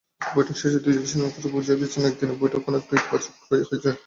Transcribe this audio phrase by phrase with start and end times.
[0.21, 3.89] বৈঠক শেষে দুই দেশের নেতারা বুঝিয়ে দিয়েছেন একদিনের বৈঠক অনেকটা ইতিবাচক হয়েছে।